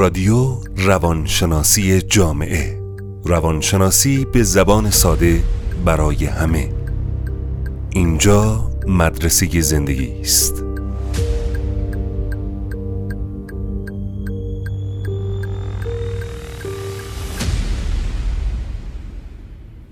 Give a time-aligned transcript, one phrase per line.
[0.00, 2.80] رادیو روانشناسی جامعه.
[3.24, 5.42] روانشناسی به زبان ساده
[5.84, 6.68] برای همه.
[7.90, 10.64] اینجا مدرسه زندگی است.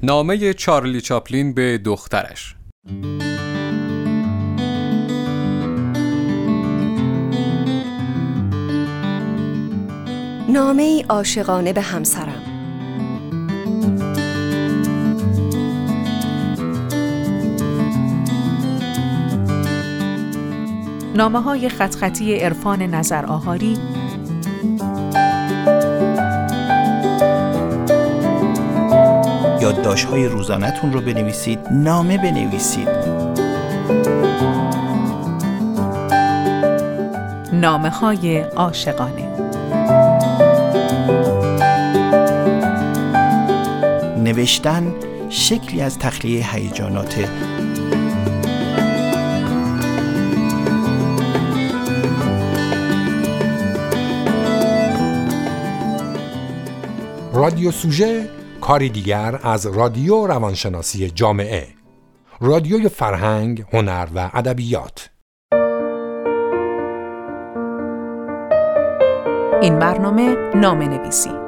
[0.03, 2.55] نامه چارلی چاپلین به دخترش.
[10.59, 12.43] نامه ای عاشقانه به همسرم.
[21.15, 23.79] نامه های خط خطی عرفان نظر آهاری.
[29.61, 32.89] یادداشت های روزانهتون رو بنویسید نامه بنویسید.
[37.53, 39.48] نامه های عاشقانه.
[44.29, 44.95] نوشتن
[45.29, 47.29] شکلی از تخلیه هیجانات.
[57.33, 58.29] رادیو سوژه
[58.61, 61.69] کاری دیگر از رادیو روانشناسی جامعه.
[62.41, 65.11] رادیوی فرهنگ، هنر و ادبیات.
[69.63, 71.48] این برنامه نامه نویسی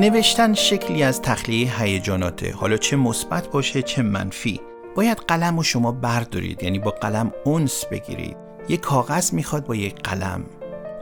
[0.00, 2.52] نوشتن شکلی از تخلیه هیجاناته.
[2.52, 4.60] حالا چه مثبت باشه چه منفی.
[4.94, 8.36] باید قلم و شما بردارید یعنی با قلم اونس بگیرید.
[8.68, 10.44] یک کاغذ می‌خواد با یک قلم.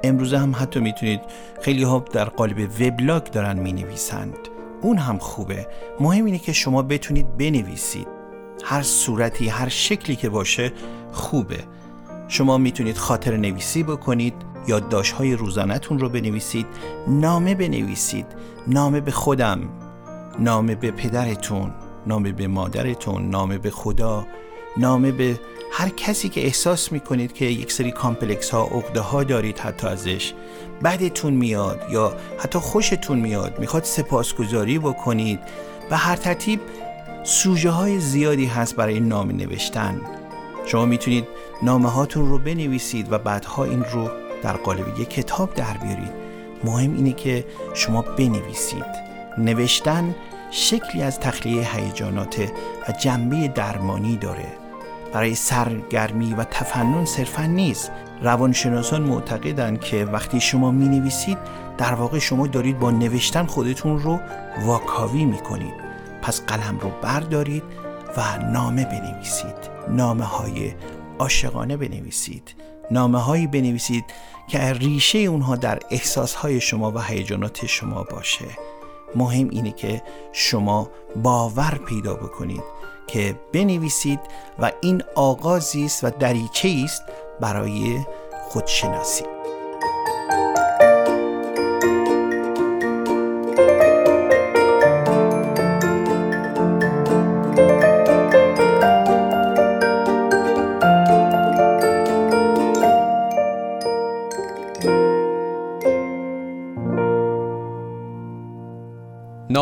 [0.04, 1.20] امروزه هم حتی می‌تونید
[1.62, 4.38] خیلی ها در قالب وبلاگ دارن می‌نویسند.
[4.82, 5.66] اون هم خوبه.
[6.00, 8.08] مهم اینه که شما بتونید بنویسید.
[8.64, 10.72] هر صورتی هر شکلی که باشه
[11.12, 11.58] خوبه.
[12.28, 14.34] شما می‌تونید خاطر نویسی بکنید
[14.68, 16.66] یادداشت های روزانهتون رو بنویسید
[17.08, 18.26] نامه بنویسید
[18.66, 19.60] نامه به خودم
[20.38, 21.70] نامه به پدرتون
[22.06, 24.26] نامه به مادرتون نامه به خدا
[24.76, 25.40] نامه به
[25.72, 30.34] هر کسی که احساس می‌کنید که یک سری کامپلکس ها عقده ها دارید حتی ازش.
[30.84, 33.58] بدتون میاد یا حتی خوشتون میاد.
[33.58, 35.40] می‌خواد سپاسگزاری بکنید.
[35.90, 36.60] و هر ترتیب
[37.24, 40.00] سوژه های زیادی هست برای نامه نوشتن.
[40.66, 41.24] شما می‌تونید
[41.62, 44.10] نامه هاتون رو بنویسید و بعدها این رو
[44.42, 46.12] در قالب یک کتاب در بیارید.
[46.64, 49.08] مهم اینه که شما بنویسید.
[49.38, 50.14] نوشتن
[50.50, 52.40] شکلی از تخلیه هیجانات
[52.88, 54.46] و جنبه درمانی داره.
[55.12, 57.92] برای سرگرمی و تفنن صرفا نیست.
[58.22, 61.38] روانشناسان معتقدند که وقتی شما می نویسید
[61.78, 64.20] در واقع شما دارید با نوشتن خودتون رو
[64.64, 65.74] واکاوی می کنید
[66.22, 67.62] پس قلم رو بردارید
[68.16, 69.78] و نامه بنویسید.
[69.88, 70.72] نامه های
[71.18, 72.54] عاشقانه بنویسید.
[72.90, 74.04] نامه هایی بنویسید
[74.48, 78.46] که ریشه اونها در احساس های شما و هیجانات شما باشه.
[79.14, 80.02] مهم اینه که
[80.32, 80.90] شما
[81.22, 82.62] باور پیدا بکنید
[83.06, 84.20] که بنویسید
[84.58, 87.02] و این آغازی است و دریچه است
[87.40, 87.98] برای
[88.48, 89.37] خودشناسی.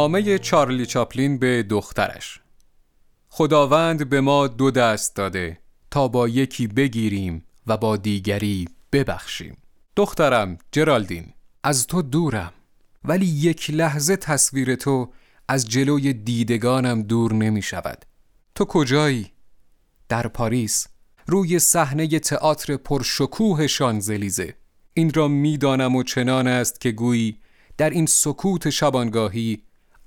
[0.06, 2.40] نامه چارلی چاپلین به دخترش.
[3.28, 5.58] خداوند به ما دو دست داده
[5.90, 9.56] تا با یکی بگیریم و با دیگری ببخشیم.
[9.96, 12.52] دخترم جرالدین از تو دورم
[13.04, 15.12] ولی یک لحظه تصویر تو
[15.48, 18.04] از جلوی دیدگانم دور نمی شود.
[18.54, 19.32] تو کجایی؟
[20.08, 20.86] در پاریس
[21.26, 24.54] روی صحنه تئاتر پرشکوه شانزلیزه.
[24.94, 27.38] این را می‌دانم و چنان است که گویی
[27.76, 29.65] در این سکوت شبانگاهی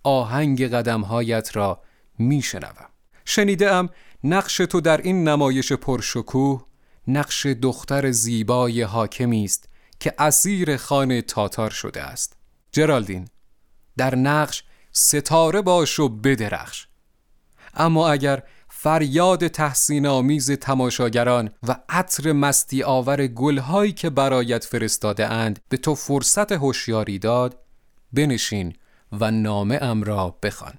[0.10, 1.82] آهنگ قدمهایت را
[2.20, 2.90] میشنوم.
[3.26, 3.90] شنیده ام
[4.24, 6.66] نقش تو در این نمایش پرشکوه
[7.08, 9.70] نقش دختر زیبای حاکمی است
[10.00, 12.38] که اسیر خانه تاتار شده است.
[12.72, 13.28] جرالدین
[13.98, 16.88] در نقش ستاره باش و بدرخش.
[17.74, 25.60] اما اگر فریاد تحسین آمیز تماشاگران و عطر مستی آور گلهایی که برایت فرستاده اند
[25.70, 27.58] به تو فرصت هوشیاری داد
[28.14, 28.74] بنشین
[29.12, 30.74] و نامه ام را بخوان.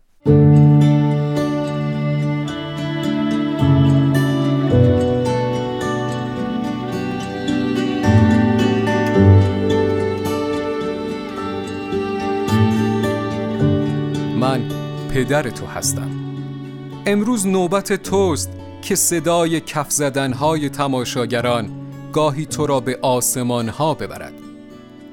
[14.41, 14.69] من
[15.09, 16.11] پدر تو هستم.
[17.06, 18.50] امروز نوبت توست
[18.82, 21.71] که صدای کف زدنهای تماشاگران
[22.12, 24.35] گاهی تو را به آسمان ها ببرد.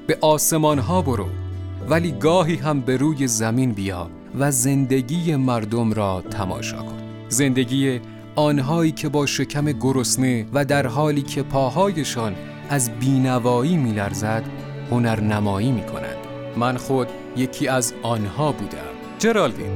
[0.06, 1.47] به آسمان ها برو.
[1.90, 6.98] ولی گاهی هم به روی زمین بیا و زندگی مردم را تماشا کن.
[7.28, 8.00] زندگی
[8.36, 12.34] آنهایی که با شکم گرسنه و در حالی که پاهایشان
[12.70, 14.42] از بینوایی میلرزد
[14.90, 16.16] هنرنمایی می کند
[16.56, 18.78] من خود یکی از آنها بودم.
[19.18, 19.70] جرالدین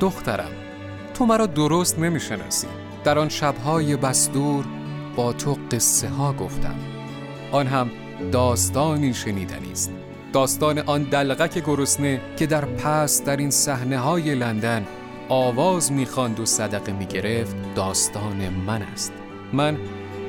[0.00, 0.50] دخترم
[1.14, 2.66] تو مرا درست نمی‌شناسی.
[3.04, 4.64] در آن شبهای بستور
[5.16, 6.74] با تو قصه ها گفتم.
[7.52, 7.90] آن هم
[8.32, 9.92] داستانی شنیدنی است.
[10.32, 14.86] داستان آن دلغک گرسنه که در پس در این صحنه های لندن
[15.28, 19.12] آواز می‌خواند و صدقه می‌گرفت داستان من است.
[19.52, 19.76] من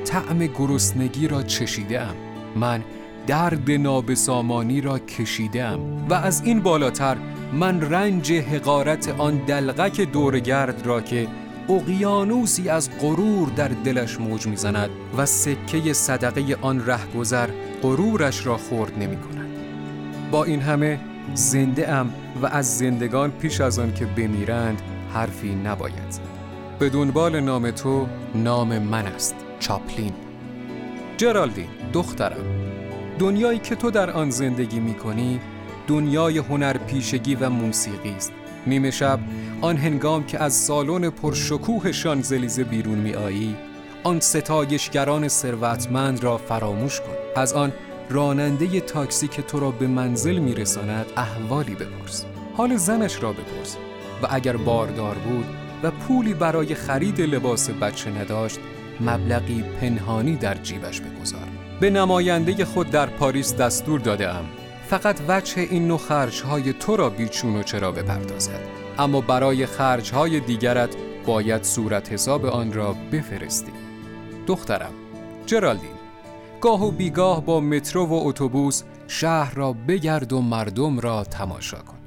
[0.04, 2.14] طعم گرسنگی را چشیدم
[2.56, 2.84] من
[3.26, 7.16] درد نابسامانی را کشیدم و از این بالاتر
[7.52, 11.28] من رنج حقارت آن دلغک دورگرد را که
[11.68, 17.48] اقیانوسی از غرور در دلش موج می‌زند و سکه صدقه آن رهگذر
[17.82, 19.41] غرورش را خورد نمی کند.
[20.32, 20.98] با این همه
[21.34, 24.82] زنده ام و از زندگان پیش از آن که بمیرند
[25.14, 26.20] حرفی نباید زد.
[26.78, 30.12] به دنبال نام تو نام من است چاپلین.
[31.16, 32.44] جرالدین دخترم.
[33.18, 35.40] دنیایی که تو در آن زندگی می کنی
[35.86, 38.32] دنیای هنرپیشگی و موسیقی است.
[38.66, 39.18] نیمه شب
[39.60, 43.56] آن هنگام که از سالن پرشکوه شانزلیزه بیرون می آیی
[44.04, 47.40] آن ستایشگران ثروتمند را فراموش کن.
[47.40, 47.72] از آن
[48.12, 52.24] راننده تاکسی که تو را به منزل میرساند احوالی بپرس.
[52.56, 53.76] حال زنش را بپرس.
[54.22, 55.44] و اگر باردار بود
[55.82, 58.58] و پولی برای خرید لباس بچه نداشت
[59.00, 61.48] مبلغی پنهانی در جیبش بگذار.
[61.80, 64.44] به نماینده خود در پاریس دستور داده ام.
[64.88, 68.60] فقط وجه این نوع خرجهای تو را بیچون و چرا بپردازد.
[68.98, 73.72] اما برای خرجهای دیگرت باید صورت حساب آن را بفرستی.
[74.46, 74.92] دخترم
[75.46, 76.01] جرالدین
[76.62, 81.98] گاه و بیگاه با مترو و اتوبوس شهر را بگرد و مردم را تماشا کن.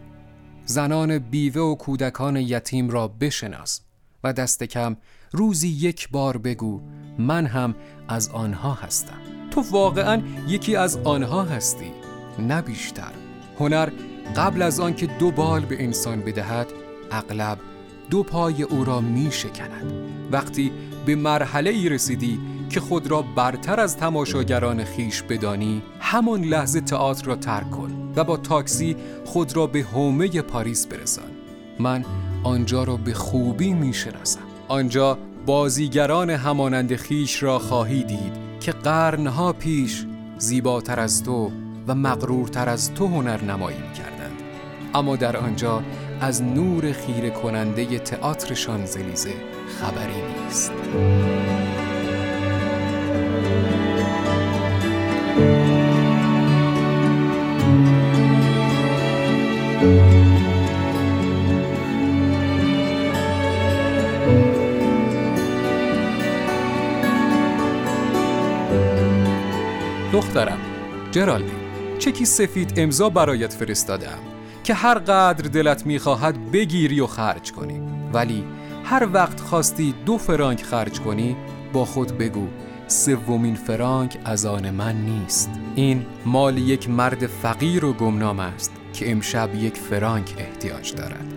[0.66, 3.82] زنان بیوه و کودکان یتیم را بشناس
[4.24, 4.98] و دست کم
[5.32, 6.82] روزی یک بار بگو
[7.20, 7.76] من هم
[8.08, 9.18] از آنها هستم.
[9.52, 11.92] تو واقعا یکی از آنها هستی
[12.40, 13.12] نه بیشتر.
[13.60, 13.90] هنر
[14.36, 16.68] قبل از آنکه دو بال به انسان بدهد
[17.12, 17.58] اغلب
[18.10, 19.94] دو پای او را می شکند
[20.32, 20.72] وقتی
[21.06, 27.26] به مرحله ای رسیدی که خود را برتر از تماشاگران خیش بدانی همان لحظه تئاتر
[27.26, 28.96] را ترک کن و با تاکسی
[29.26, 31.32] خود را به حومه پاریس برسان.
[31.80, 32.06] من
[32.44, 34.40] آنجا را به خوبی می شناسم.
[34.68, 40.06] آنجا بازیگران همانند خیش را خواهی دید که قرنها پیش
[40.38, 41.52] زیباتر از تو
[41.88, 44.42] و مغرورتر از تو هنر نمایی کردند.
[44.94, 45.84] اما در آنجا
[46.22, 49.34] از نور خیره کننده تئاتر شانزلیزه
[49.82, 50.72] خبری نیست.
[70.36, 70.60] دخترم
[71.12, 71.60] جرالدین
[72.00, 74.18] چکی سفید امضا برایت فرستادم
[74.64, 77.82] که هر قدر دلت می‌خواهد بگیری و خرج کنی.
[78.14, 78.44] ولی
[78.86, 81.36] هر وقت خواستی دو فرانک خرج کنی
[81.74, 82.48] با خود بگو
[82.88, 85.50] سومین فرانک از آن من نیست.
[85.76, 91.34] این مال یک مرد فقیر و گمنام است که امشب یک فرانک احتیاج دارد.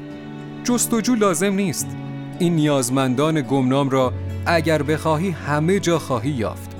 [0.64, 1.96] جستجو لازم نیست.
[2.38, 4.12] این نیازمندان گمنام را
[4.46, 6.70] اگر بخواهی همه جا خواهی یافت.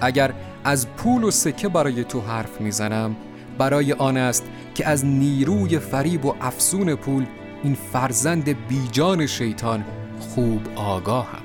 [0.00, 0.32] اگر
[0.64, 3.16] از پول و سکه برای تو حرف می‌زنم.
[3.58, 7.26] برای آن است که از نیروی فریب و افسون پول
[7.62, 9.84] این فرزند بیجان شیطان
[10.20, 11.42] خوب آگاهم.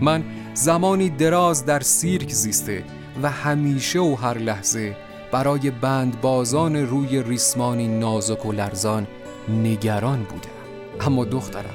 [0.00, 0.24] من
[0.54, 2.84] زمانی دراز در سیرک زیسته
[3.22, 4.96] و همیشه و هر لحظه
[5.32, 9.06] برای بند بازان روی ریسمانی نازک و لرزان
[9.48, 11.06] نگران بودم.
[11.06, 11.74] اما دخترم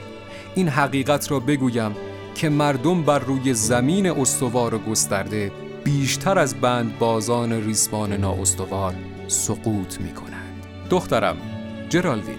[0.55, 1.91] این حقیقت را بگویم
[2.35, 5.51] که مردم بر روی زمین استوار و گسترده
[5.83, 8.93] بیشتر از بند بازان ریسمان نااستوار
[9.27, 11.37] سقوط می کنند دخترم
[11.89, 12.37] جرالدین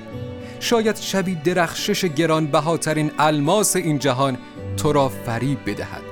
[0.61, 4.39] شاید شبی درخشش گرانبهاترین الماس این جهان
[4.77, 6.03] تو را فریب بدهد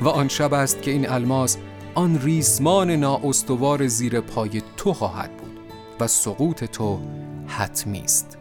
[0.00, 1.56] و آن شب است که این الماس
[1.94, 5.60] آن ریسمان نااستوار زیر پای تو خواهد بود
[6.00, 7.00] و سقوط تو
[7.46, 8.38] حتمی است.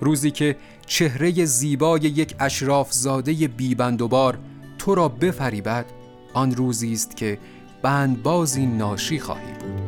[0.00, 0.56] روزی که
[0.86, 4.38] چهره زیبای یک اشراف زاده بیبند و بار
[4.78, 5.86] تو را بفریبد
[6.34, 7.38] آن روزی است که
[7.82, 9.80] بندبازی ناشی خواهی بود.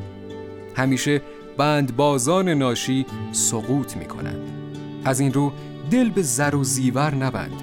[0.77, 1.23] همیشه
[1.57, 4.41] بندبازان ناشی سقوط می کنند
[5.05, 5.53] از این رو
[5.91, 7.63] دل به زر و زیور نبند.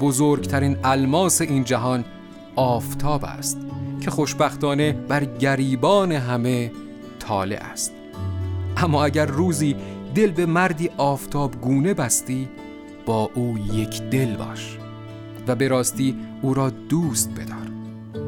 [0.00, 2.04] بزرگترین الماس این جهان
[2.56, 3.58] آفتاب است
[4.00, 6.72] که خوشبختانه بر گریبان همه
[7.18, 7.92] طالع است.
[8.76, 9.76] اما اگر روزی
[10.14, 12.48] دل به مردی آفتاب گونه بستی
[13.06, 14.78] با او یک دل باش
[15.46, 17.63] و به راستی او را دوست بدار.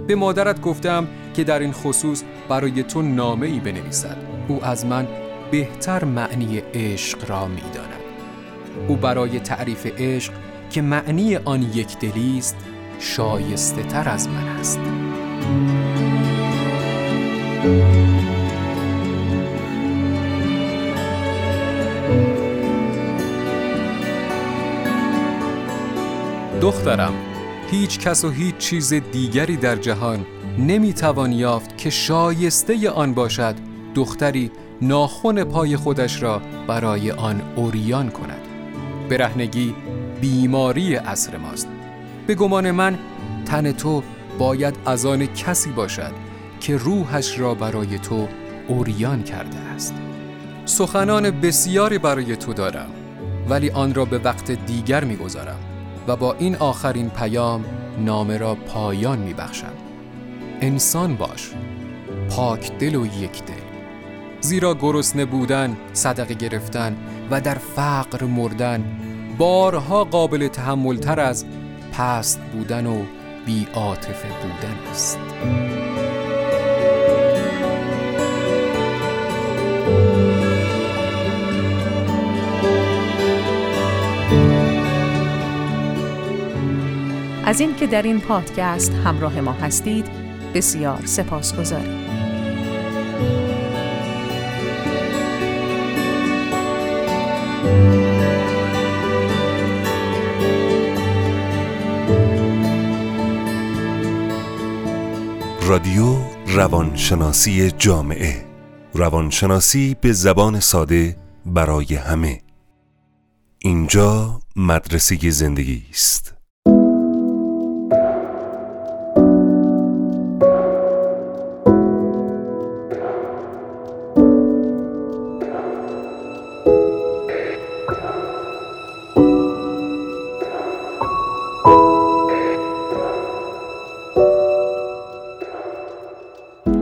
[0.07, 4.17] به مادرت گفتم که در این خصوص برای تو نامه ای بنویسد.
[4.49, 5.09] او از من
[5.51, 8.01] بهتر معنی عشق را می‌داند.
[8.89, 10.33] او برای تعریف عشق
[10.71, 12.57] که معنی آن یک دلی است
[12.99, 14.81] شایسته تر از من است.
[26.61, 27.36] دخترم
[27.71, 30.27] هیچ کس و هیچ چیز دیگری در جهان
[30.59, 33.55] نمی‌توان یافت که شایسته آن باشد
[33.95, 34.51] دختری
[34.83, 38.41] ناخن پای خودش را برای آن اوریان کند.
[39.11, 39.75] برهنگی
[40.21, 41.69] بیماری عصر ماست.
[42.27, 42.99] به گمان من
[43.47, 44.03] تن تو
[44.39, 46.13] باید از آن کسی باشد
[46.61, 48.29] که روحش را برای تو
[48.69, 49.95] اوریان کرده است.
[50.65, 52.89] سخنان بسیاری برای تو دارم
[53.49, 55.59] ولی آن را به وقت دیگر می‌گذارم.
[56.09, 57.65] و با این آخرین پیام
[57.99, 59.73] نامه را پایان میبخشم.
[60.61, 61.51] انسان باش.
[62.31, 63.67] پاک دل و یک دل.
[64.41, 66.97] زیرا گرسنه بودن، صدقه گرفتن
[67.31, 68.85] و در فقر مردن
[69.39, 71.47] بارها قابل تحمل تر از
[71.93, 73.05] پست بودن و
[73.47, 73.67] بی
[74.43, 75.19] بودن است.
[87.47, 90.07] از اینکه در این پادکست همراه ما هستید
[90.55, 92.07] بسیار سپاسگزاریم.
[105.63, 108.45] رادیو روانشناسی جامعه.
[108.95, 112.43] روانشناسی به زبان ساده برای همه.
[113.59, 116.36] اینجا مدرسه زندگی است.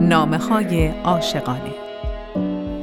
[0.05, 1.73] نامه های عاشقانه.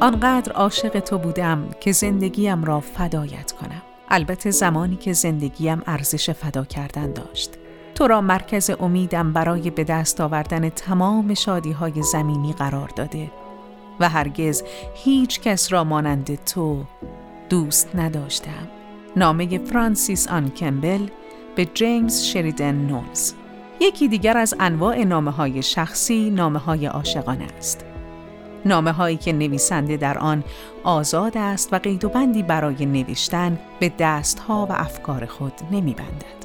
[0.01, 3.83] آنقدر عاشق تو بودم که زندگیم را فدایت کنم.
[4.09, 7.51] البته زمانی که زندگیم ارزش فدا کردن داشت.
[7.95, 13.31] تو را مرکز امیدم برای به دست آوردن تمام شادی های زمینی قرار داده
[14.01, 14.63] و هرگز
[14.95, 16.85] هیچ کس را مانند تو
[17.49, 18.69] دوست نداشتم.
[19.17, 21.09] نامه فرانسیس آن کمبل
[21.57, 23.33] به جیمز شریدن نولز.
[23.83, 27.85] یکی دیگر از انواع نامه های شخصی نامه های عاشقانه است.
[28.65, 30.45] نامه هایی که نویسنده در آن
[30.85, 36.43] آزاد است و قید و بندی برای نوشتن به دستها و افکار خود نمی بندد.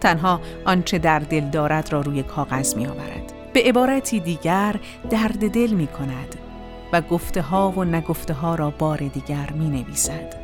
[0.00, 3.32] تنها آنچه در دل دارد را روی کاغذ می آورد.
[3.52, 4.76] به عبارتی دیگر
[5.10, 6.34] درد دل می کند
[6.92, 10.43] و گفته ها و نگفته ها را بار دیگر می نویسد.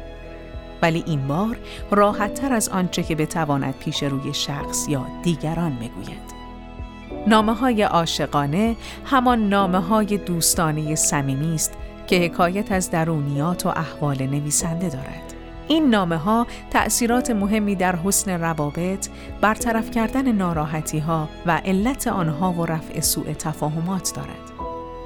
[0.83, 1.57] ولی این بار
[1.91, 6.31] راحت تر از آنچه که بتواند پیش روی شخص یا دیگران بگوید.
[7.27, 11.73] نامه های عاشقانه همان نامه های دوستانه صمیمی است
[12.07, 15.35] که حکایت از درونیات و احوال نویسنده دارد.
[15.69, 19.09] این نامه ها تأثیرات مهمی در حسن روابط،
[19.41, 24.51] برطرف کردن ناراحتی ها و علت آنها و رفع سوء تفاهمات دارد.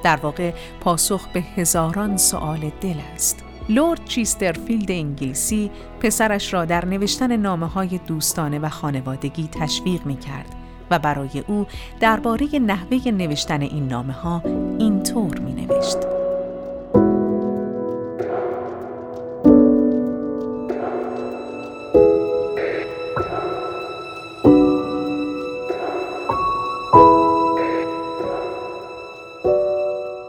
[0.03, 3.44] در واقع پاسخ به هزاران سوال دل است.
[3.69, 10.55] لورد چیسترفیلد انگلیسی پسرش را در نوشتن نامه های دوستانه و خانوادگی تشویق می کرد
[10.91, 11.65] و برای او
[11.99, 14.41] درباره نحوه نوشتن این نامه ها
[14.79, 15.97] اینطور می نوشت.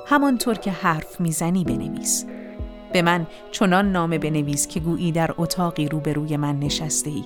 [0.06, 2.26] همانطور که حرف می‌زنی بنویس.
[2.96, 7.24] به من چنان نامه بنویس که گویی در اتاقی روبروی من نشسته ای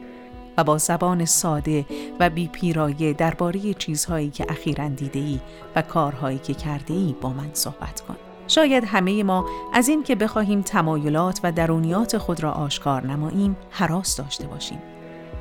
[0.56, 1.86] و با زبان ساده
[2.20, 5.40] و بی پیرایه درباره چیزهایی که اخیرا دیده ای
[5.76, 8.16] و کارهایی که کرده ای با من صحبت کن.
[8.48, 14.16] شاید همه ما از این که بخواهیم تمایلات و درونیات خود را آشکار نماییم حراس
[14.16, 14.78] داشته باشیم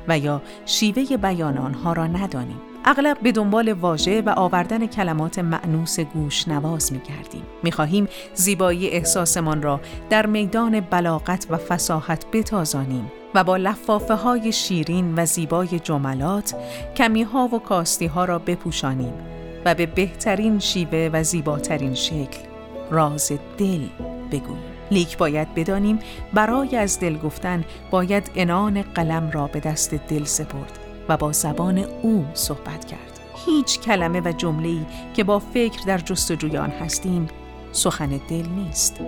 [0.08, 2.69] و یا شیوه بیان آنها را ندانیم.
[2.84, 7.42] اغلب به دنبال واژه و آوردن کلمات معنوس گوش نواز می کردیم.
[7.62, 14.52] می خواهیم زیبایی احساسمان را در میدان بلاغت و فساحت بتازانیم و با لفافه های
[14.52, 16.54] شیرین و زیبای جملات
[16.96, 19.14] کمی ها و کاستی ها را بپوشانیم
[19.64, 22.38] و به بهترین شیوه و زیباترین شکل
[22.90, 23.80] راز دل
[24.32, 24.70] بگوییم.
[24.90, 25.98] لیک باید بدانیم
[26.34, 30.79] برای از دل گفتن باید انان قلم را به دست دل سپرد
[31.10, 33.20] و با زبان او صحبت کرد.
[33.46, 37.28] هیچ کلمه و جمله‌ای که با فکر در جستجوی آن هستیم
[37.72, 39.00] سخن دل نیست.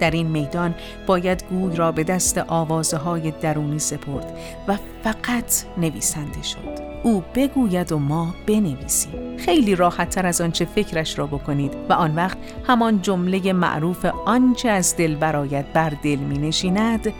[0.00, 0.74] در این میدان
[1.06, 4.38] باید گوی را به دست آوازه های درونی سپرد
[4.68, 6.94] و فقط نویسنده شد.
[7.04, 12.14] او بگوید و ما بنویسیم خیلی راحت تر از آنچه فکرش را بکنید و آن
[12.14, 17.12] وقت همان جمله معروف آنچه از دل برایت بر دل می نشیند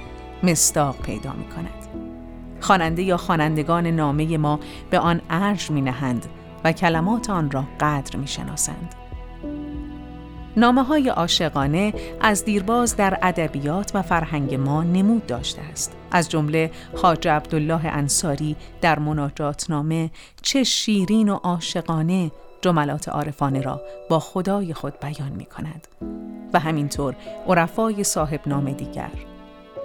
[0.43, 1.84] مستاق پیدا می کند
[2.65, 6.27] خواننده یا خوانندگان نامه ما به آن ارج می نهند
[6.65, 8.95] و کلمات آن را قدر می شناسند.
[10.57, 15.97] نامه های عاشقانه از دیرباز در ادبیات و فرهنگ ما نمود داشته است.
[16.11, 16.71] از جمله
[17.03, 20.11] حاج عبدالله انصاری در مناجات نامه
[20.43, 22.31] چه شیرین و عاشقانه
[22.61, 25.89] جملات عارفانه را با خدای خود بیان می کند.
[26.55, 27.17] و همینطور
[27.49, 29.34] عرفای صاحب نامه دیگر.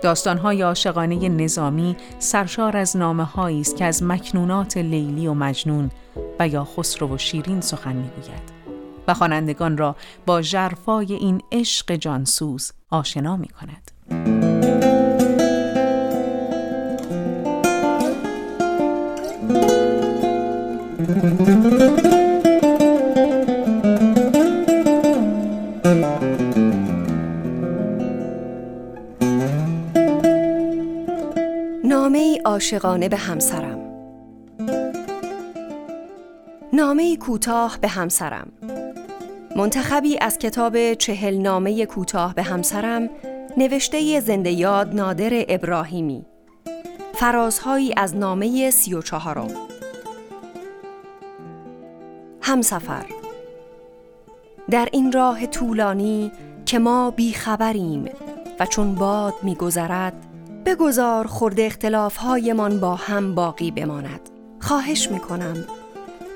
[0.01, 5.91] داستانهای عاشقانه نظامی سرشار از نامه است که از مکنونات لیلی و مجنون
[6.39, 8.59] و یا خسرو و شیرین سخن می‌گوید.
[9.07, 14.58] و خوانندگان را با جرفای این عشق جانسوز آشنا می کند.
[32.73, 33.79] عاشقانه به همسرم.
[36.73, 38.51] نامه کوتاه به همسرم.
[39.55, 43.09] منتخبی از کتاب چهل نامه کوتاه به همسرم
[43.57, 46.25] نوشته زنده یاد نادر ابراهیمی.
[47.13, 49.51] فرازهایی از نامه سی و چهارم.
[52.41, 53.05] همسفر.
[54.69, 56.32] در این راه طولانی
[56.65, 58.10] که ما بیخبریم
[58.60, 60.28] و چون باد میگذرد
[60.69, 64.19] بگذار خورده اختلافهایمان با هم باقی بماند.
[64.62, 65.65] خواهش می‌کنم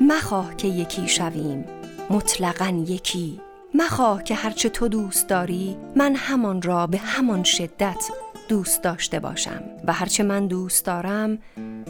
[0.01, 1.65] مخواه که یکی شویم.
[2.09, 3.41] مطلقا یکی.
[3.73, 8.09] مخواه که هرچه تو دوست داری من همان را به همان شدت
[8.47, 9.63] دوست داشته باشم.
[9.87, 11.37] و هرچه من دوست دارم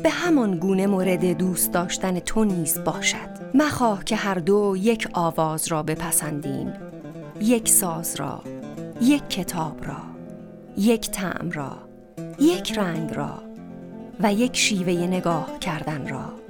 [0.03, 3.29] به همان گونه مورد دوست داشتن تو نیز باشد.
[3.53, 6.73] مخواه که هر دو یک آواز را بپسندیم.
[7.41, 8.43] یک ساز را
[9.01, 9.97] یک کتاب را
[10.77, 11.92] یک طعم را.
[12.39, 13.43] یک رنگ را
[14.19, 16.43] و یک شیوه نگاه کردن را.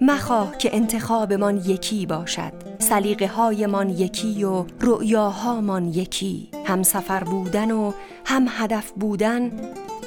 [0.00, 6.50] مخواه که انتخابمان یکی باشد سلیقه هایمان یکی و رؤیاهامان یکی.
[6.64, 7.92] هم سفر بودن و
[8.24, 9.50] هم هدف بودن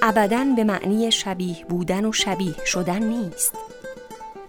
[0.02, 3.54] ابدا به معنی شبیه بودن و شبیه شدن نیست.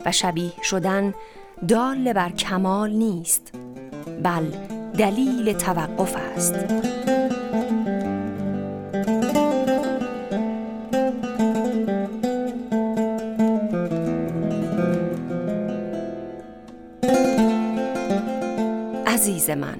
[0.06, 1.14] و شبیه شدن
[1.68, 3.52] دال بر کمال نیست
[4.22, 4.46] بل
[4.98, 6.54] دلیل توقف است.
[19.30, 19.76] عزیز من.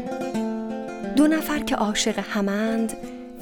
[1.17, 2.93] دو نفر که عاشق همند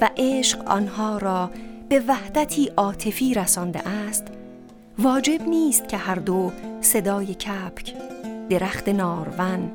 [0.01, 1.51] و عشق آنها را
[1.89, 4.27] به وحدتی عاطفی رسانده است
[4.99, 7.93] واجب نیست که هر دو صدای کپک
[8.49, 9.71] درخت نارون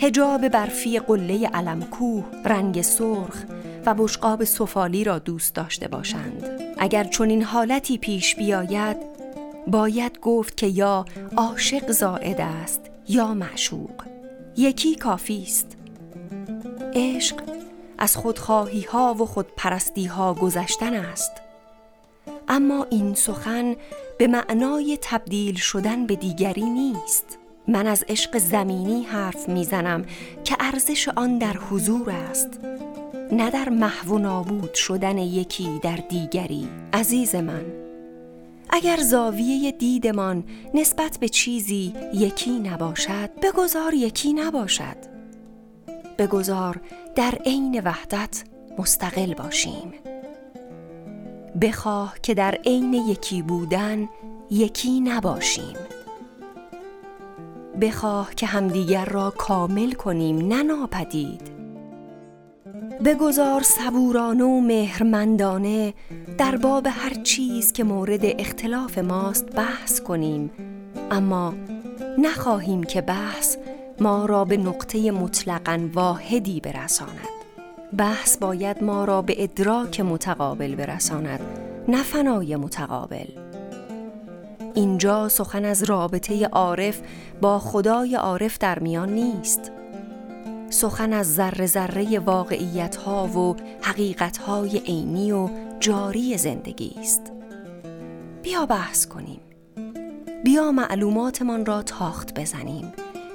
[0.00, 3.44] هجاب برفی قله علمکوه رنگ سرخ
[3.86, 6.44] و بشقاب سفالی را دوست داشته باشند.
[6.78, 8.96] اگر چون این حالتی پیش بیاید
[9.66, 11.04] باید گفت که یا
[11.36, 14.17] عاشق زائد است یا معشوق.
[14.58, 15.76] یکی کافی است.
[16.94, 17.36] عشق
[17.98, 21.32] از خودخواهی ها و خودپرستی ها گذشتن است.
[22.48, 23.76] اما این سخن
[24.18, 27.38] به معنای تبدیل شدن به دیگری نیست.
[27.68, 30.04] من از عشق زمینی حرف می‌زنم
[30.44, 32.60] که ارزش آن در حضور است
[33.32, 36.68] نه در محو نابود شدن یکی در دیگری.
[36.92, 37.87] عزیز من
[38.70, 44.96] اگر زاویه دیدمان نسبت به چیزی یکی نباشد بگذار یکی نباشد.
[46.18, 46.80] بگذار
[47.14, 48.44] در عین وحدت
[48.78, 49.92] مستقل باشیم.
[51.62, 54.08] بخواه که در عین یکی بودن
[54.50, 55.76] یکی نباشیم.
[57.80, 61.57] بخواه که همدیگر را کامل کنیم نه ناپدید.
[63.04, 65.94] بگذار صبورانه و مهرمندانه
[66.38, 70.50] در باب هر چیز که مورد اختلاف ماست بحث کنیم.
[71.10, 71.54] اما
[72.18, 73.56] نخواهیم که بحث
[74.00, 77.28] ما را به نقطه مطلقا واحدی برساند.
[77.96, 81.40] بحث باید ما را به ادراک متقابل برساند
[81.88, 83.26] نه فنای متقابل.
[84.74, 87.00] اینجا سخن از رابطه عارف
[87.40, 89.72] با خدای عارف در میان نیست.
[90.70, 95.48] سخن از ذره ذره واقعیت ها و حقیقت های عینی و
[95.80, 97.32] جاری زندگی است.
[98.42, 99.40] بیا بحث کنیم.
[100.44, 102.92] بیا معلوماتمان را تاخت بزنیم.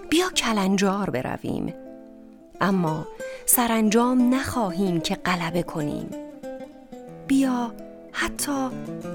[0.09, 1.73] بیا کلنجار برویم.
[2.61, 3.07] اما
[3.45, 6.09] سرانجام نخواهیم که غلبه کنیم.
[7.27, 7.73] بیا
[8.11, 8.69] حتی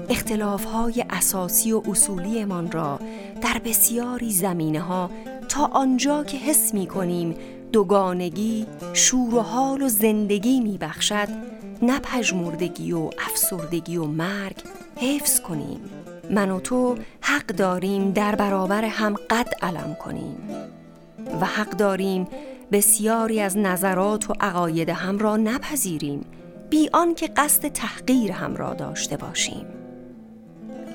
[0.09, 2.99] اختلاف های اساسی و اصولیمان را
[3.41, 5.09] در بسیاری زمینه ها
[5.49, 7.35] تا آنجا که حس می کنیم
[7.71, 11.27] دوگانگی شور و حال و زندگی می بخشد
[11.81, 14.55] نه پژمردگی و افسردگی و مرگ.
[14.95, 15.79] حفظ کنیم.
[16.31, 20.37] من و تو حق داریم در برابر هم قد علم کنیم.
[21.41, 22.27] و حق داریم
[22.71, 26.25] بسیاری از نظرات و عقاید هم را نپذیریم.
[26.69, 29.65] بی که قصد تحقیر هم را داشته باشیم.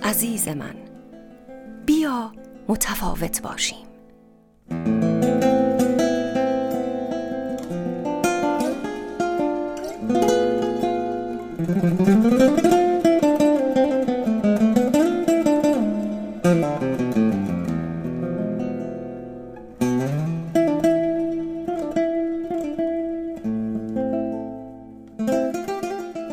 [0.02, 0.74] عزیز من
[1.86, 2.32] بیا
[2.68, 3.93] متفاوت باشیم.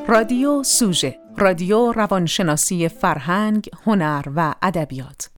[0.08, 5.31] رادیو سوژه رادیو روانشناسی فرهنگ، هنر و ادبیات.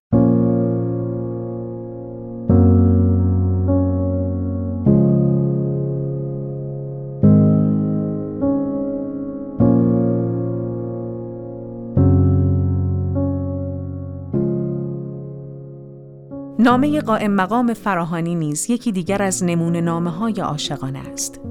[16.73, 21.41] نامه قائم مقام فراهانی نیز یکی دیگر از نمونه نامه های عاشقانه است.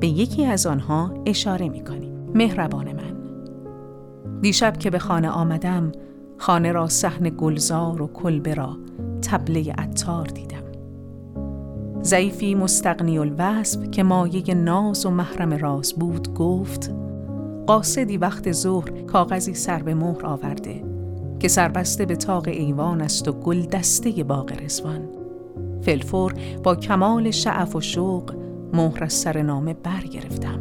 [0.00, 2.12] به یکی از آنها اشاره می کنیم.
[2.34, 3.16] مهربان من
[4.40, 5.92] دیشب که به خانه آمدم
[6.38, 8.76] خانه را صحن گلزار و کلبه را
[9.22, 10.62] تبله عطار دیدم
[12.02, 16.94] ضعیفی مستقنی الوصف که مایه ناز و محرم راز بود گفت
[17.66, 20.89] قاصدی وقت ظهر کاغذی سر به مهر آورده
[21.40, 25.08] که سربسته به تاق ایوان است و گل دسته باغ رزوان
[25.82, 28.34] فلفور با کمال شعف و شوق
[28.72, 30.58] مهر از سر نامه برگرفتم.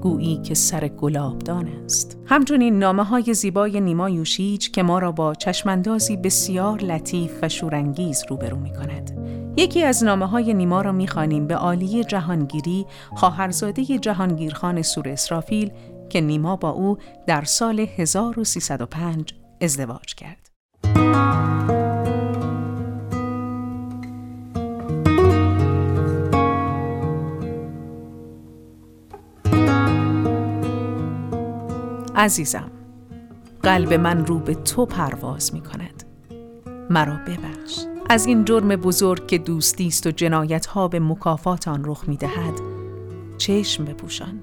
[0.00, 2.18] گویی که سر گلابدان است.
[2.26, 8.24] همچنین نامه های زیبای نیما یوشیج که ما را با چشماندازی بسیار لطیف و شورانگیز
[8.28, 9.10] روبرو می کند.
[9.56, 15.70] یکی از نامه های نیما را می‌خوانیم به عالی جهانگیری خواهرزاده جهانگیرخان سور اسرافیل
[16.08, 20.50] که نیما با او در سال 1305 ازدواج کرد.
[32.16, 32.70] عزیزم
[33.62, 36.04] قلب من رو به تو پرواز می کند.
[36.90, 37.84] مرا ببخش.
[38.10, 42.16] از این جرم بزرگ که دوستی است و جنایت ها به مکافات آن رخ می
[42.16, 42.60] دهد
[43.38, 44.40] چشم بپوشان.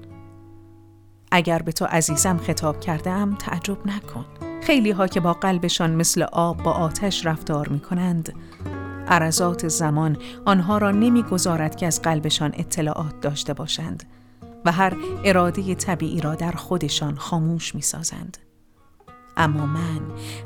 [1.30, 4.47] اگر به تو عزیزم خطاب کرده ام تعجب نکن.
[4.62, 8.32] خیلی ها که با قلبشان مثل آب با آتش رفتار می کنند
[9.08, 14.04] عرضات زمان آنها را نمی‌گذارد که از قلبشان اطلاعات داشته باشند
[14.64, 18.38] و هر اراده طبیعی را در خودشان خاموش می سازند.
[19.36, 20.00] اما من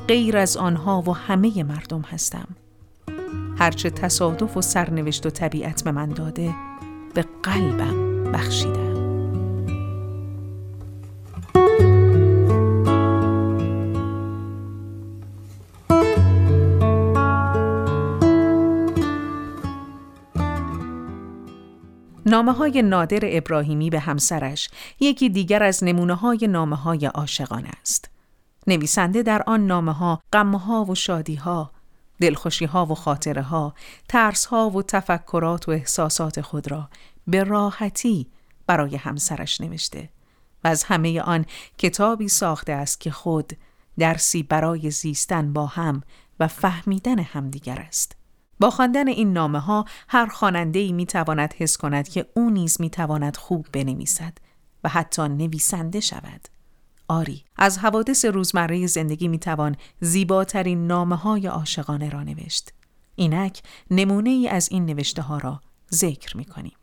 [0.09, 2.49] غیر از آنها و همه مردم هستم.
[3.59, 6.55] هرچه تصادف و سرنوشت و طبیعت به من داده
[7.15, 8.92] به قلبم بخشیدم.
[22.43, 24.69] نامه های نادر ابراهیمی به همسرش
[25.01, 28.11] یکی دیگر از نمونه های نامه های عاشقانه است.
[28.67, 31.71] نویسنده در آن نامه ها ها و شادی ها،
[32.21, 33.75] دلخوشی ها و خاطره ها،
[34.09, 36.89] ترس ها و تفکرات و احساسات خود را
[37.27, 38.27] به راحتی
[38.67, 40.09] برای همسرش نوشته
[40.65, 41.45] و از همه آن
[41.79, 43.53] کتابی ساخته است که خود
[43.99, 46.03] درسی برای زیستن با هم
[46.41, 48.22] و فهمیدن همدیگر است.
[48.61, 52.81] با خواندن این نامه ها هر خواننده ای می تواند حس کند که او نیز
[52.81, 54.39] می تواند خوب بنویسد
[54.85, 56.49] و حتی نویسنده شود.
[57.09, 62.73] آری از حوادث روزمره زندگی می توان زیباترین نامه های عاشقانه را نوشت.
[63.15, 65.61] اینک نمونه ای از این نوشته ها را
[65.93, 66.77] ذکر می کنیم.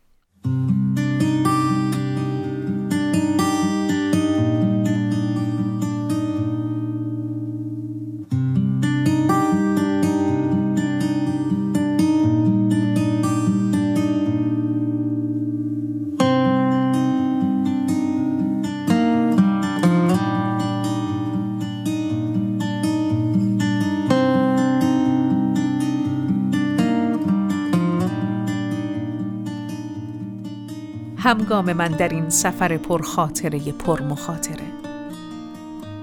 [31.29, 34.65] همگام من در این سفر پر خاطره پر مخاطره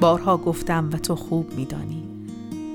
[0.01, 2.03] بارها گفتم و تو خوب میدانی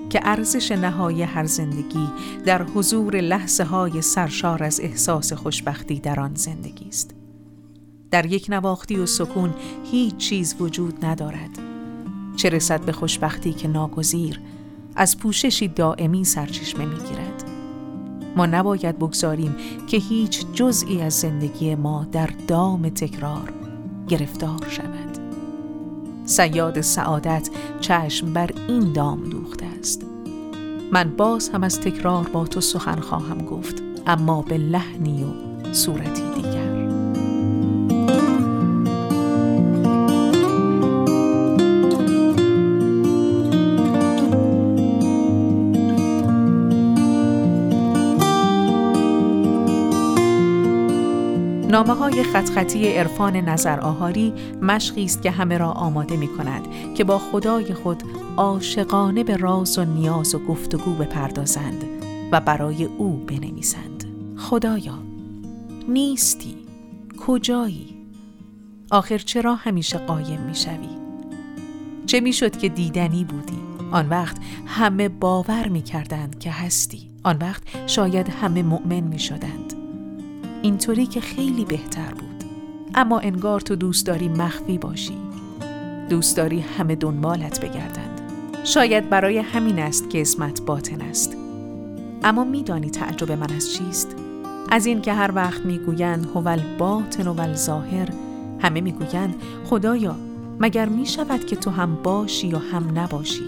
[0.09, 2.07] که ارزش نهای هر زندگی
[2.45, 7.15] در حضور لحظه های سرشار از احساس خوشبختی در آن زندگی است.
[8.11, 9.53] در یک نواختی و سکون
[9.91, 11.59] هیچ چیز وجود ندارد.
[12.35, 14.39] چه رسد به خوشبختی که ناگزیر
[14.95, 17.20] از پوششی دائمی سرچشمه می‌گیرد.
[18.35, 19.55] ما نباید بگذاریم
[19.87, 23.53] که هیچ جزئی از زندگی ما در دام تکرار
[24.07, 25.17] گرفتار شود.
[26.25, 30.05] سیاد سعادت چشم بر این دام دوخته است.
[30.91, 36.23] من باز هم از تکرار با تو سخن خواهم گفت اما به لحنی و صورتی
[36.35, 36.60] دیگر.
[51.71, 57.03] نامه های خطخطی عرفان نظر آهاری مشقی است که همه را آماده می کند که
[57.03, 58.03] با خدای خود
[58.37, 61.83] عاشقانه به راز و نیاز و گفتگو بپردازند
[62.31, 64.05] و برای او بنویسند.
[64.37, 64.99] خدایا
[65.87, 66.55] نیستی؟
[67.27, 67.95] کجایی؟
[68.91, 70.89] آخر چرا همیشه قایم می شوی؟
[72.05, 73.59] چه می شد که دیدنی بودی؟
[73.91, 77.09] آن وقت همه باور می کردند که هستی.
[77.23, 79.70] آن وقت شاید همه مؤمن می شدند
[80.61, 82.43] اینطوری که خیلی بهتر بود.
[82.95, 85.17] اما انگار تو دوست داری مخفی باشی.
[86.09, 88.21] دوست داری همه دنبالت بگردند.
[88.63, 91.37] شاید برای همین است که اسمت باطن است.
[92.23, 94.15] اما میدانی تعجب من از چیست؟
[94.69, 98.09] از این که هر وقت می‌گویند هول باطن و ظاهر
[98.59, 100.15] همه می‌گویند خدایا
[100.59, 103.45] مگر می شود که تو هم باشی یا هم نباشی؟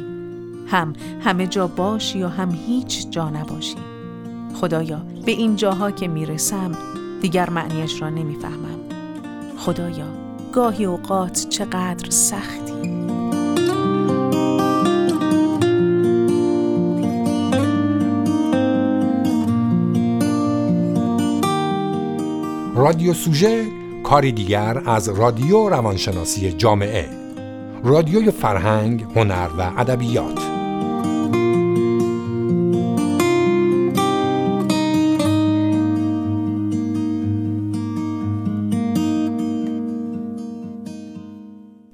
[0.68, 3.78] هم همه جا باشی و هم هیچ جا نباشی؟
[4.54, 6.72] خدایا به این جاها که می‌رسم
[7.24, 8.80] دیگر معنیش را نمی‌فهمم.
[9.58, 10.06] خدایا
[10.54, 12.74] گاهی اوقات چقدر سختی.
[22.76, 23.66] رادیو سوژه
[24.04, 27.10] کاری دیگر از رادیو روانشناسی جامعه.
[27.84, 30.53] رادیوی فرهنگ، هنر و ادبیات.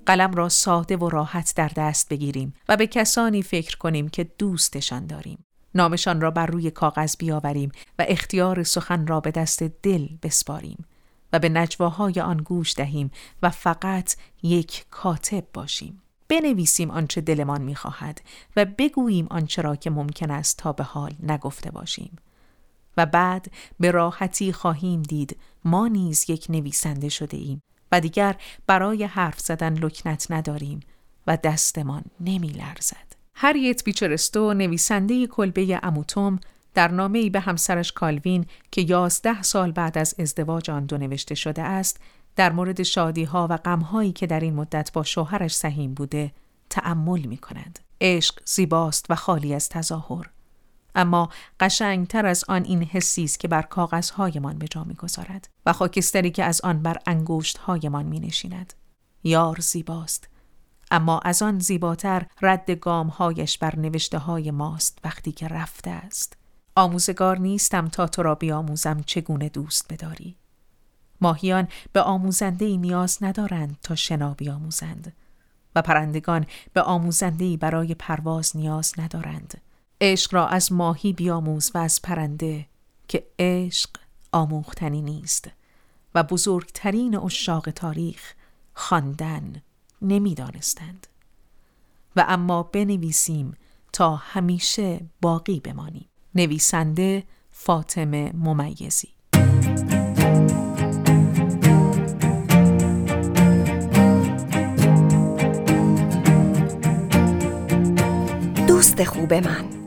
[0.09, 5.07] قلم را ساده و راحت در دست بگیریم و به کسانی فکر کنیم که دوستشان
[5.07, 5.45] داریم.
[5.75, 10.85] نامشان را بر روی کاغذ بیاوریم و اختیار سخن را به دست دل بسپاریم
[11.33, 13.11] و به نجواهای آن گوش دهیم
[13.43, 16.01] و فقط یک کاتب باشیم.
[16.27, 18.21] بنویسیم آنچه دلمان می‌خواهد
[18.55, 22.17] و بگوییم آنچه را که ممکن است تا به حال نگفته باشیم.
[22.97, 27.61] و بعد به راحتی خواهیم دید ما نیز یک نویسنده شده ایم
[27.91, 28.35] و دیگر
[28.67, 30.79] برای حرف زدن لکنت نداریم
[31.27, 33.09] و دستمان نمی لرزد.
[33.35, 36.39] هریت بیچرستو نویسنده کلبه اموتوم
[36.73, 41.35] در نامه ای به همسرش کالوین که یازده سال بعد از ازدواج آن دو نوشته
[41.35, 41.99] شده است
[42.35, 46.31] در مورد شادی ها و غم هایی که در این مدت با شوهرش سهیم بوده
[46.69, 47.79] تأمل می کند.
[48.01, 50.29] عشق زیباست و خالی از تظاهر.
[50.99, 56.31] اما قشنگتر از آن این حسی است که بر کاغذهایمان به جا می‌گذارد و خاکستری
[56.31, 58.73] که از آن بر انگشتهایمان می نشیند.
[59.23, 60.29] یار زیباست
[60.91, 66.37] اما از آن زیباتر رد گامهایش بر نوشته های ماست وقتی که رفته است.
[66.75, 70.35] آموزگار نیستم تا تو را بیاموزم چگونه دوست بداری.
[71.21, 75.13] ماهیان به آموزنده ای نیاز ندارند تا شنا بیاموزند
[75.75, 79.61] و پرندگان به آموزنده ای برای پرواز نیاز ندارند.
[80.01, 82.65] عشق را از ماهی بیاموز و از پرنده
[83.07, 83.89] که عشق
[84.31, 85.49] آموختنی نیست
[86.15, 88.33] و بزرگترین اشاق تاریخ
[88.73, 89.61] خواندن
[90.01, 91.07] نمی‌دانستند.
[92.15, 93.53] و اما بنویسیم
[93.93, 96.05] تا همیشه باقی بمانیم.
[96.35, 99.09] نویسنده فاطمه ممیزی.
[108.67, 109.78] دوست خوب من.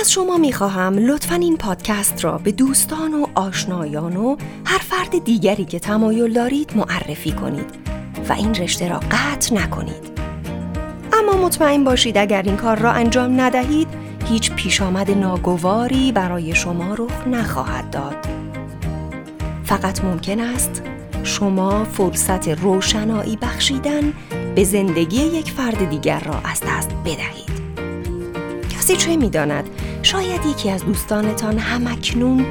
[0.00, 5.64] از شما می‌خواهم لطفا این پادکست را به دوستان و آشنایان و هر فرد دیگری
[5.64, 7.70] که تمایل دارید معرفی کنید
[8.28, 10.18] و این رشته را قطع نکنید.
[11.12, 13.88] اما مطمئن باشید اگر این کار را انجام ندهید
[14.28, 18.16] هیچ پیش آمد ناگواری برای شما رخ نخواهد داد.
[19.64, 20.82] فقط ممکن است
[21.24, 24.12] شما فرصت روشنایی بخشیدن
[24.54, 27.48] به زندگی یک فرد دیگر را از دست بدهید.
[28.76, 29.70] کسی چه می‌داند؟
[30.10, 32.46] شاید یکی از دوستانتان همکنون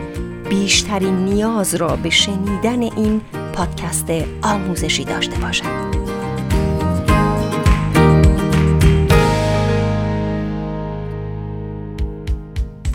[0.49, 3.21] بیشترین نیاز را به شنیدن این
[3.53, 4.05] پادکست
[4.41, 5.63] آموزشی داشته باشد.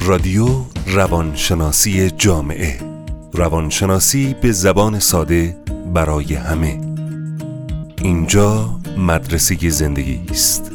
[0.00, 0.46] رادیو
[0.86, 2.78] روانشناسی جامعه.
[3.32, 5.56] روانشناسی به زبان ساده
[5.94, 6.80] برای همه.
[8.02, 10.71] اینجا مدرسه زندگی است.